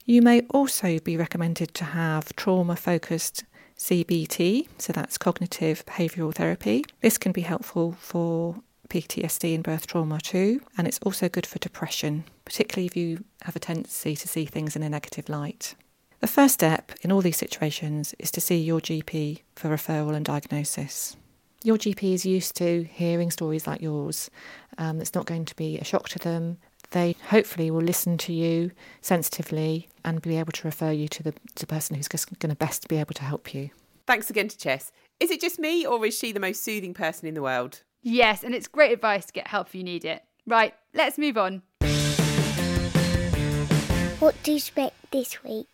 You 0.05 0.21
may 0.21 0.41
also 0.51 0.99
be 0.99 1.17
recommended 1.17 1.73
to 1.73 1.85
have 1.85 2.35
trauma 2.35 2.75
focused 2.75 3.43
CBT, 3.77 4.67
so 4.77 4.93
that's 4.93 5.17
cognitive 5.17 5.83
behavioural 5.85 6.33
therapy. 6.33 6.85
This 7.01 7.17
can 7.17 7.31
be 7.31 7.41
helpful 7.41 7.93
for 7.99 8.57
PTSD 8.89 9.55
and 9.55 9.63
birth 9.63 9.87
trauma 9.87 10.19
too, 10.21 10.61
and 10.77 10.87
it's 10.87 10.99
also 10.99 11.27
good 11.27 11.47
for 11.47 11.57
depression, 11.57 12.23
particularly 12.45 12.85
if 12.85 12.95
you 12.95 13.23
have 13.41 13.55
a 13.55 13.59
tendency 13.59 14.15
to 14.15 14.27
see 14.27 14.45
things 14.45 14.75
in 14.75 14.83
a 14.83 14.89
negative 14.89 15.27
light. 15.27 15.73
The 16.19 16.27
first 16.27 16.53
step 16.53 16.91
in 17.01 17.11
all 17.11 17.21
these 17.21 17.37
situations 17.37 18.13
is 18.19 18.31
to 18.31 18.41
see 18.41 18.57
your 18.57 18.79
GP 18.79 19.41
for 19.55 19.69
referral 19.69 20.15
and 20.15 20.23
diagnosis. 20.23 21.17
Your 21.65 21.77
GP 21.77 22.13
is 22.13 22.27
used 22.27 22.55
to 22.57 22.83
hearing 22.83 23.31
stories 23.31 23.65
like 23.65 23.81
yours. 23.81 24.29
Um, 24.77 25.01
it's 25.01 25.15
not 25.15 25.25
going 25.25 25.45
to 25.45 25.55
be 25.55 25.79
a 25.79 25.83
shock 25.83 26.07
to 26.09 26.19
them. 26.19 26.59
They 26.91 27.15
hopefully 27.29 27.71
will 27.71 27.81
listen 27.81 28.19
to 28.19 28.33
you 28.33 28.69
sensitively 29.01 29.89
and 30.03 30.21
be 30.21 30.37
able 30.37 30.51
to 30.51 30.67
refer 30.67 30.91
you 30.91 31.07
to 31.07 31.23
the, 31.23 31.31
to 31.31 31.61
the 31.61 31.65
person 31.65 31.95
who's 31.95 32.07
just 32.07 32.37
going 32.37 32.51
to 32.51 32.55
best 32.55 32.87
be 32.87 32.97
able 32.97 33.15
to 33.15 33.23
help 33.23 33.55
you. 33.55 33.71
Thanks 34.05 34.29
again 34.29 34.47
to 34.49 34.55
Chess. 34.55 34.91
Is 35.19 35.31
it 35.31 35.41
just 35.41 35.57
me, 35.57 35.87
or 35.87 36.05
is 36.05 36.15
she 36.15 36.31
the 36.31 36.39
most 36.39 36.63
soothing 36.63 36.93
person 36.93 37.27
in 37.27 37.33
the 37.33 37.41
world? 37.41 37.81
Yes, 38.03 38.43
and 38.43 38.53
it's 38.53 38.67
great 38.67 38.91
advice 38.91 39.25
to 39.25 39.33
get 39.33 39.47
help 39.47 39.69
if 39.69 39.73
you 39.73 39.83
need 39.83 40.05
it. 40.05 40.21
Right, 40.45 40.75
let's 40.93 41.17
move 41.17 41.35
on. 41.35 41.63
What 44.19 44.35
do 44.43 44.51
you 44.51 44.57
expect 44.57 44.93
this 45.09 45.43
week? 45.43 45.65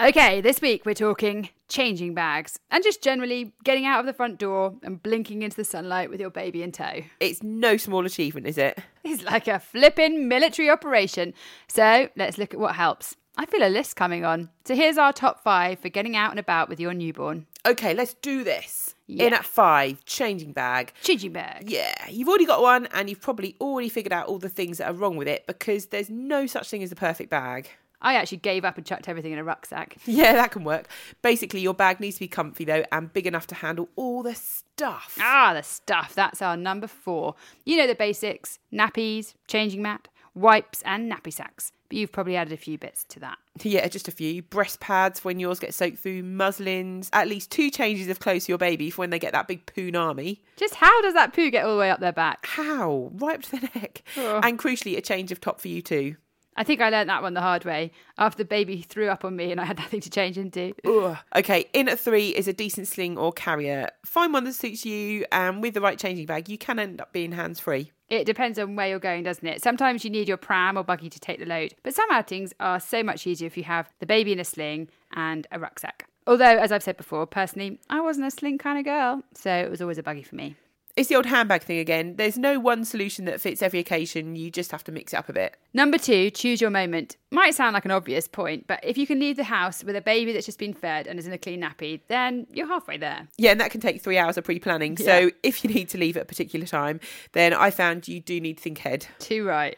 Okay, 0.00 0.40
this 0.40 0.62
week 0.62 0.86
we're 0.86 0.94
talking 0.94 1.50
changing 1.74 2.14
bags 2.14 2.60
and 2.70 2.84
just 2.84 3.02
generally 3.02 3.52
getting 3.64 3.84
out 3.84 3.98
of 3.98 4.06
the 4.06 4.12
front 4.12 4.38
door 4.38 4.74
and 4.84 5.02
blinking 5.02 5.42
into 5.42 5.56
the 5.56 5.64
sunlight 5.64 6.08
with 6.08 6.20
your 6.20 6.30
baby 6.30 6.62
in 6.62 6.70
tow. 6.70 7.00
It's 7.18 7.42
no 7.42 7.76
small 7.76 8.06
achievement, 8.06 8.46
is 8.46 8.58
it? 8.58 8.78
It's 9.02 9.24
like 9.24 9.48
a 9.48 9.58
flippin' 9.58 10.28
military 10.28 10.70
operation. 10.70 11.34
So 11.66 12.08
let's 12.16 12.38
look 12.38 12.54
at 12.54 12.60
what 12.60 12.76
helps. 12.76 13.16
I 13.36 13.46
feel 13.46 13.66
a 13.66 13.68
list 13.68 13.96
coming 13.96 14.24
on. 14.24 14.50
So 14.64 14.76
here's 14.76 14.96
our 14.96 15.12
top 15.12 15.42
five 15.42 15.80
for 15.80 15.88
getting 15.88 16.14
out 16.14 16.30
and 16.30 16.38
about 16.38 16.68
with 16.68 16.78
your 16.78 16.94
newborn. 16.94 17.46
Okay, 17.66 17.92
let's 17.92 18.14
do 18.14 18.44
this. 18.44 18.94
Yeah. 19.06 19.24
In 19.24 19.34
at 19.34 19.44
five, 19.44 20.04
changing 20.04 20.52
bag. 20.52 20.92
Changing 21.02 21.32
bag. 21.32 21.68
Yeah, 21.68 21.94
you've 22.08 22.28
already 22.28 22.46
got 22.46 22.62
one 22.62 22.86
and 22.92 23.10
you've 23.10 23.20
probably 23.20 23.56
already 23.60 23.88
figured 23.88 24.12
out 24.12 24.28
all 24.28 24.38
the 24.38 24.48
things 24.48 24.78
that 24.78 24.88
are 24.88 24.94
wrong 24.94 25.16
with 25.16 25.28
it 25.28 25.46
because 25.46 25.86
there's 25.86 26.08
no 26.08 26.46
such 26.46 26.70
thing 26.70 26.82
as 26.82 26.90
the 26.90 26.96
perfect 26.96 27.30
bag. 27.30 27.68
I 28.04 28.14
actually 28.14 28.38
gave 28.38 28.64
up 28.64 28.76
and 28.76 28.86
chucked 28.86 29.08
everything 29.08 29.32
in 29.32 29.38
a 29.38 29.44
rucksack. 29.44 29.96
Yeah, 30.06 30.34
that 30.34 30.52
can 30.52 30.62
work. 30.62 30.86
Basically, 31.22 31.60
your 31.60 31.74
bag 31.74 31.98
needs 31.98 32.16
to 32.16 32.20
be 32.20 32.28
comfy 32.28 32.64
though 32.64 32.84
and 32.92 33.12
big 33.12 33.26
enough 33.26 33.46
to 33.48 33.54
handle 33.56 33.88
all 33.96 34.22
the 34.22 34.34
stuff. 34.34 35.18
Ah, 35.20 35.52
the 35.54 35.62
stuff. 35.62 36.14
That's 36.14 36.40
our 36.40 36.56
number 36.56 36.86
four. 36.86 37.34
You 37.64 37.78
know 37.78 37.86
the 37.86 37.94
basics 37.94 38.58
nappies, 38.72 39.34
changing 39.48 39.82
mat, 39.82 40.08
wipes, 40.34 40.82
and 40.84 41.10
nappy 41.10 41.32
sacks. 41.32 41.72
But 41.88 41.98
you've 41.98 42.12
probably 42.12 42.36
added 42.36 42.52
a 42.52 42.56
few 42.56 42.78
bits 42.78 43.04
to 43.04 43.20
that. 43.20 43.38
Yeah, 43.62 43.86
just 43.88 44.08
a 44.08 44.10
few. 44.10 44.42
Breast 44.42 44.80
pads 44.80 45.24
when 45.24 45.38
yours 45.38 45.58
get 45.58 45.74
soaked 45.74 45.98
through, 45.98 46.22
muslins, 46.22 47.10
at 47.12 47.28
least 47.28 47.50
two 47.50 47.70
changes 47.70 48.08
of 48.08 48.20
clothes 48.20 48.46
for 48.46 48.52
your 48.52 48.58
baby 48.58 48.90
for 48.90 49.02
when 49.02 49.10
they 49.10 49.18
get 49.18 49.32
that 49.32 49.48
big 49.48 49.66
poon 49.66 49.94
army. 49.96 50.42
Just 50.56 50.76
how 50.76 51.02
does 51.02 51.14
that 51.14 51.32
poo 51.34 51.50
get 51.50 51.64
all 51.64 51.74
the 51.74 51.80
way 51.80 51.90
up 51.90 52.00
their 52.00 52.12
back? 52.12 52.46
How? 52.46 53.10
Right 53.14 53.36
up 53.36 53.42
to 53.42 53.50
the 53.52 53.68
neck. 53.74 54.02
Oh. 54.16 54.40
And 54.42 54.58
crucially, 54.58 54.96
a 54.96 55.00
change 55.00 55.30
of 55.32 55.40
top 55.40 55.60
for 55.60 55.68
you 55.68 55.82
too. 55.82 56.16
I 56.56 56.64
think 56.64 56.80
I 56.80 56.90
learned 56.90 57.10
that 57.10 57.22
one 57.22 57.34
the 57.34 57.40
hard 57.40 57.64
way 57.64 57.90
after 58.18 58.38
the 58.38 58.44
baby 58.44 58.82
threw 58.82 59.08
up 59.08 59.24
on 59.24 59.36
me 59.36 59.50
and 59.50 59.60
I 59.60 59.64
had 59.64 59.78
nothing 59.84 60.00
to 60.00 60.10
change 60.10 60.38
into. 60.38 60.74
Ugh. 60.84 61.16
Okay, 61.36 61.66
in 61.72 61.88
at 61.88 61.98
three 61.98 62.28
is 62.30 62.48
a 62.48 62.52
decent 62.52 62.88
sling 62.88 63.18
or 63.18 63.32
carrier. 63.32 63.90
Find 64.04 64.32
one 64.32 64.44
that 64.44 64.54
suits 64.54 64.84
you, 64.86 65.24
and 65.32 65.62
with 65.62 65.74
the 65.74 65.80
right 65.80 65.98
changing 65.98 66.26
bag, 66.26 66.48
you 66.48 66.58
can 66.58 66.78
end 66.78 67.00
up 67.00 67.12
being 67.12 67.32
hands 67.32 67.60
free. 67.60 67.92
It 68.08 68.24
depends 68.26 68.58
on 68.58 68.76
where 68.76 68.88
you're 68.88 68.98
going, 68.98 69.24
doesn't 69.24 69.46
it? 69.46 69.62
Sometimes 69.62 70.04
you 70.04 70.10
need 70.10 70.28
your 70.28 70.36
pram 70.36 70.76
or 70.76 70.84
buggy 70.84 71.08
to 71.08 71.18
take 71.18 71.38
the 71.38 71.46
load, 71.46 71.74
but 71.82 71.94
some 71.94 72.10
outings 72.10 72.52
are 72.60 72.78
so 72.78 73.02
much 73.02 73.26
easier 73.26 73.46
if 73.46 73.56
you 73.56 73.64
have 73.64 73.90
the 73.98 74.06
baby 74.06 74.32
in 74.32 74.38
a 74.38 74.44
sling 74.44 74.88
and 75.14 75.46
a 75.50 75.58
rucksack. 75.58 76.06
Although, 76.26 76.58
as 76.58 76.72
I've 76.72 76.82
said 76.82 76.96
before, 76.96 77.26
personally, 77.26 77.78
I 77.90 78.00
wasn't 78.00 78.26
a 78.26 78.30
sling 78.30 78.58
kind 78.58 78.78
of 78.78 78.84
girl, 78.84 79.22
so 79.34 79.50
it 79.50 79.70
was 79.70 79.82
always 79.82 79.98
a 79.98 80.02
buggy 80.02 80.22
for 80.22 80.36
me. 80.36 80.56
It's 80.96 81.08
the 81.08 81.16
old 81.16 81.26
handbag 81.26 81.62
thing 81.62 81.78
again. 81.78 82.14
There's 82.16 82.38
no 82.38 82.60
one 82.60 82.84
solution 82.84 83.24
that 83.24 83.40
fits 83.40 83.62
every 83.62 83.80
occasion. 83.80 84.36
You 84.36 84.48
just 84.48 84.70
have 84.70 84.84
to 84.84 84.92
mix 84.92 85.12
it 85.12 85.16
up 85.16 85.28
a 85.28 85.32
bit. 85.32 85.56
Number 85.72 85.98
two, 85.98 86.30
choose 86.30 86.60
your 86.60 86.70
moment. 86.70 87.16
Might 87.32 87.56
sound 87.56 87.74
like 87.74 87.84
an 87.84 87.90
obvious 87.90 88.28
point, 88.28 88.68
but 88.68 88.78
if 88.84 88.96
you 88.96 89.04
can 89.04 89.18
leave 89.18 89.36
the 89.36 89.44
house 89.44 89.82
with 89.82 89.96
a 89.96 90.00
baby 90.00 90.32
that's 90.32 90.46
just 90.46 90.58
been 90.58 90.72
fed 90.72 91.08
and 91.08 91.18
is 91.18 91.26
in 91.26 91.32
a 91.32 91.38
clean 91.38 91.62
nappy, 91.62 92.00
then 92.06 92.46
you're 92.52 92.68
halfway 92.68 92.96
there. 92.96 93.26
Yeah, 93.36 93.50
and 93.50 93.60
that 93.60 93.72
can 93.72 93.80
take 93.80 94.02
three 94.02 94.18
hours 94.18 94.36
of 94.36 94.44
pre 94.44 94.60
planning. 94.60 94.96
Yeah. 95.00 95.04
So 95.04 95.30
if 95.42 95.64
you 95.64 95.70
need 95.70 95.88
to 95.88 95.98
leave 95.98 96.16
at 96.16 96.22
a 96.22 96.26
particular 96.26 96.66
time, 96.66 97.00
then 97.32 97.52
I 97.52 97.72
found 97.72 98.06
you 98.06 98.20
do 98.20 98.40
need 98.40 98.58
to 98.58 98.62
think 98.62 98.78
ahead. 98.78 99.08
Too 99.18 99.44
right. 99.44 99.76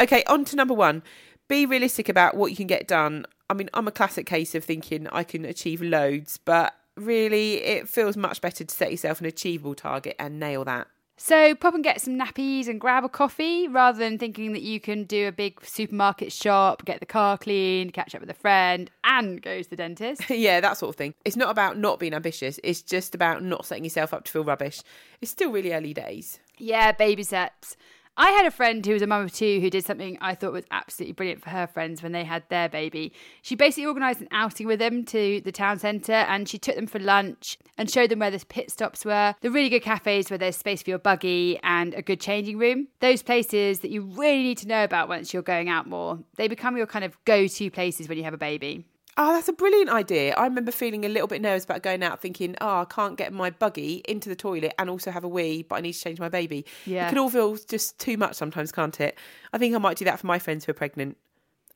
Okay, 0.00 0.24
on 0.24 0.46
to 0.46 0.56
number 0.56 0.74
one. 0.74 1.02
Be 1.46 1.66
realistic 1.66 2.08
about 2.08 2.36
what 2.36 2.50
you 2.50 2.56
can 2.56 2.66
get 2.66 2.88
done. 2.88 3.26
I 3.50 3.54
mean, 3.54 3.68
I'm 3.74 3.86
a 3.86 3.92
classic 3.92 4.24
case 4.24 4.54
of 4.54 4.64
thinking 4.64 5.06
I 5.08 5.24
can 5.24 5.44
achieve 5.44 5.82
loads, 5.82 6.38
but 6.38 6.74
really, 6.96 7.62
it 7.62 7.88
feels 7.88 8.16
much 8.16 8.40
better 8.40 8.64
to 8.64 8.74
set 8.74 8.90
yourself 8.90 9.20
an 9.20 9.26
achievable 9.26 9.74
target 9.74 10.16
and 10.18 10.38
nail 10.38 10.64
that. 10.64 10.88
So 11.16 11.54
pop 11.54 11.74
and 11.74 11.84
get 11.84 12.00
some 12.00 12.18
nappies 12.18 12.66
and 12.66 12.80
grab 12.80 13.04
a 13.04 13.08
coffee 13.08 13.68
rather 13.68 13.98
than 13.98 14.18
thinking 14.18 14.52
that 14.52 14.62
you 14.62 14.80
can 14.80 15.04
do 15.04 15.28
a 15.28 15.32
big 15.32 15.64
supermarket 15.64 16.32
shop, 16.32 16.84
get 16.84 16.98
the 16.98 17.06
car 17.06 17.38
cleaned, 17.38 17.92
catch 17.92 18.16
up 18.16 18.20
with 18.20 18.30
a 18.30 18.34
friend, 18.34 18.90
and 19.04 19.40
go 19.40 19.62
to 19.62 19.70
the 19.70 19.76
dentist. 19.76 20.22
yeah, 20.28 20.60
that 20.60 20.76
sort 20.76 20.90
of 20.90 20.96
thing. 20.96 21.14
It's 21.24 21.36
not 21.36 21.50
about 21.50 21.78
not 21.78 22.00
being 22.00 22.14
ambitious, 22.14 22.58
it's 22.64 22.82
just 22.82 23.14
about 23.14 23.44
not 23.44 23.64
setting 23.64 23.84
yourself 23.84 24.12
up 24.12 24.24
to 24.24 24.32
feel 24.32 24.44
rubbish. 24.44 24.80
It's 25.20 25.30
still 25.30 25.52
really 25.52 25.72
early 25.72 25.94
days. 25.94 26.40
Yeah, 26.58 26.90
baby 26.90 27.22
steps. 27.22 27.76
I 28.16 28.30
had 28.30 28.46
a 28.46 28.52
friend 28.52 28.86
who 28.86 28.92
was 28.92 29.02
a 29.02 29.08
mum 29.08 29.24
of 29.24 29.32
two 29.32 29.60
who 29.60 29.68
did 29.70 29.84
something 29.84 30.16
I 30.20 30.36
thought 30.36 30.52
was 30.52 30.66
absolutely 30.70 31.14
brilliant 31.14 31.42
for 31.42 31.50
her 31.50 31.66
friends 31.66 32.00
when 32.00 32.12
they 32.12 32.22
had 32.22 32.44
their 32.48 32.68
baby. 32.68 33.12
She 33.42 33.56
basically 33.56 33.86
organised 33.86 34.20
an 34.20 34.28
outing 34.30 34.68
with 34.68 34.78
them 34.78 35.04
to 35.06 35.40
the 35.40 35.50
town 35.50 35.80
centre 35.80 36.12
and 36.12 36.48
she 36.48 36.56
took 36.56 36.76
them 36.76 36.86
for 36.86 37.00
lunch 37.00 37.58
and 37.76 37.90
showed 37.90 38.10
them 38.10 38.20
where 38.20 38.30
the 38.30 38.44
pit 38.46 38.70
stops 38.70 39.04
were, 39.04 39.34
the 39.40 39.50
really 39.50 39.68
good 39.68 39.82
cafes 39.82 40.30
where 40.30 40.38
there's 40.38 40.56
space 40.56 40.82
for 40.82 40.90
your 40.90 41.00
buggy 41.00 41.58
and 41.64 41.92
a 41.94 42.02
good 42.02 42.20
changing 42.20 42.56
room. 42.56 42.86
Those 43.00 43.24
places 43.24 43.80
that 43.80 43.90
you 43.90 44.02
really 44.02 44.44
need 44.44 44.58
to 44.58 44.68
know 44.68 44.84
about 44.84 45.08
once 45.08 45.34
you're 45.34 45.42
going 45.42 45.68
out 45.68 45.88
more. 45.88 46.20
They 46.36 46.46
become 46.46 46.76
your 46.76 46.86
kind 46.86 47.04
of 47.04 47.16
go 47.24 47.48
to 47.48 47.70
places 47.72 48.08
when 48.08 48.16
you 48.16 48.24
have 48.24 48.34
a 48.34 48.38
baby. 48.38 48.84
Oh, 49.16 49.32
that's 49.32 49.48
a 49.48 49.52
brilliant 49.52 49.90
idea. 49.90 50.34
I 50.34 50.44
remember 50.44 50.72
feeling 50.72 51.04
a 51.04 51.08
little 51.08 51.28
bit 51.28 51.40
nervous 51.40 51.64
about 51.64 51.82
going 51.82 52.02
out, 52.02 52.20
thinking, 52.20 52.56
oh, 52.60 52.80
I 52.80 52.84
can't 52.84 53.16
get 53.16 53.32
my 53.32 53.50
buggy 53.50 54.02
into 54.08 54.28
the 54.28 54.34
toilet 54.34 54.74
and 54.78 54.90
also 54.90 55.12
have 55.12 55.22
a 55.22 55.28
wee, 55.28 55.62
but 55.62 55.76
I 55.76 55.80
need 55.80 55.92
to 55.92 56.00
change 56.00 56.18
my 56.18 56.28
baby. 56.28 56.66
Yeah. 56.84 57.06
It 57.06 57.10
can 57.10 57.18
all 57.18 57.30
feel 57.30 57.56
just 57.56 57.98
too 58.00 58.16
much 58.16 58.34
sometimes, 58.34 58.72
can't 58.72 59.00
it? 59.00 59.16
I 59.52 59.58
think 59.58 59.74
I 59.74 59.78
might 59.78 59.98
do 59.98 60.04
that 60.06 60.18
for 60.18 60.26
my 60.26 60.40
friends 60.40 60.64
who 60.64 60.70
are 60.70 60.74
pregnant. 60.74 61.16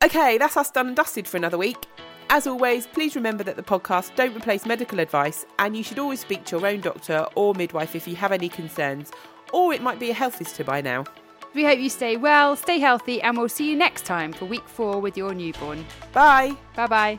Okay, 0.03 0.39
that's 0.39 0.57
us 0.57 0.71
done 0.71 0.89
and 0.89 0.97
dusted 0.97 1.29
for 1.29 1.37
another 1.37 1.59
week. 1.59 1.77
As 2.31 2.47
always, 2.47 2.87
please 2.89 3.15
remember 3.15 3.45
that 3.45 3.57
the 3.57 3.63
podcast 3.63 4.15
don't 4.17 4.37
replace 4.37 4.67
medical 4.67 5.01
advice, 5.01 5.47
and 5.59 5.77
you 5.77 5.83
should 5.83 5.99
always 5.99 6.21
speak 6.21 6.45
to 6.47 6.59
your 6.59 6.67
own 6.67 6.81
doctor 6.81 7.27
or 7.37 7.55
midwife 7.55 7.95
if 7.95 8.07
you 8.07 8.17
have 8.17 8.33
any 8.33 8.49
concerns, 8.49 9.13
or 9.53 9.73
it 9.73 9.81
might 9.81 9.99
be 9.99 10.11
a 10.11 10.15
health 10.15 10.39
visitor 10.39 10.65
by 10.65 10.81
now. 10.81 11.05
We 11.59 11.65
hope 11.65 11.81
you 11.81 11.91
stay 11.91 12.17
well, 12.17 12.55
stay 12.55 12.79
healthy, 12.79 13.21
and 13.21 13.37
we'll 13.37 13.49
see 13.49 13.69
you 13.69 13.75
next 13.75 14.03
time 14.03 14.33
for 14.33 14.45
week 14.45 14.69
four 14.69 15.01
with 15.01 15.17
your 15.17 15.35
newborn. 15.35 15.85
Bye. 16.13 16.57
Bye 16.77 16.87
bye. 16.87 17.19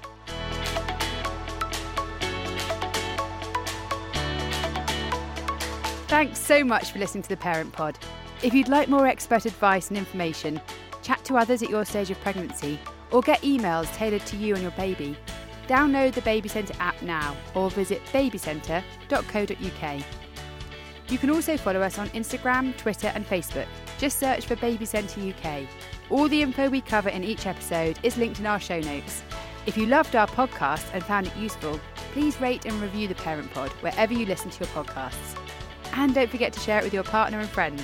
Thanks 6.07 6.39
so 6.39 6.63
much 6.63 6.93
for 6.93 6.99
listening 6.99 7.23
to 7.23 7.27
the 7.27 7.35
Parent 7.35 7.73
Pod. 7.73 7.99
If 8.41 8.53
you'd 8.53 8.69
like 8.69 8.87
more 8.87 9.07
expert 9.07 9.45
advice 9.45 9.89
and 9.89 9.97
information, 9.97 10.61
chat 11.01 11.21
to 11.25 11.35
others 11.35 11.61
at 11.61 11.69
your 11.69 11.83
stage 11.83 12.09
of 12.09 12.21
pregnancy, 12.21 12.79
or 13.11 13.19
get 13.19 13.41
emails 13.41 13.93
tailored 13.93 14.25
to 14.27 14.37
you 14.37 14.53
and 14.53 14.61
your 14.61 14.71
baby, 14.71 15.17
download 15.67 16.13
the 16.13 16.21
Baby 16.21 16.47
Centre 16.47 16.75
app 16.79 17.01
now 17.01 17.35
or 17.55 17.69
visit 17.71 18.01
babycentre.co.uk. 18.13 20.03
You 21.09 21.17
can 21.17 21.29
also 21.29 21.57
follow 21.57 21.81
us 21.81 21.99
on 21.99 22.07
Instagram, 22.11 22.77
Twitter, 22.77 23.11
and 23.13 23.27
Facebook. 23.27 23.67
Just 23.99 24.17
search 24.17 24.45
for 24.45 24.55
Baby 24.55 24.85
Centre 24.85 25.19
UK. 25.19 25.67
All 26.09 26.29
the 26.29 26.41
info 26.41 26.69
we 26.69 26.79
cover 26.79 27.09
in 27.09 27.23
each 27.23 27.45
episode 27.45 27.99
is 28.01 28.17
linked 28.17 28.39
in 28.39 28.45
our 28.45 28.59
show 28.59 28.79
notes. 28.79 29.21
If 29.65 29.77
you 29.77 29.85
loved 29.85 30.15
our 30.15 30.25
podcast 30.25 30.89
and 30.93 31.03
found 31.03 31.27
it 31.27 31.35
useful, 31.35 31.79
please 32.13 32.39
rate 32.39 32.65
and 32.65 32.81
review 32.81 33.09
the 33.09 33.15
Parent 33.15 33.51
Pod 33.51 33.69
wherever 33.81 34.13
you 34.13 34.25
listen 34.25 34.49
to 34.51 34.59
your 34.63 34.69
podcasts. 34.69 35.37
And 35.93 36.15
don't 36.15 36.29
forget 36.29 36.53
to 36.53 36.59
share 36.61 36.79
it 36.79 36.85
with 36.85 36.93
your 36.93 37.03
partner 37.03 37.39
and 37.39 37.49
friends. 37.49 37.83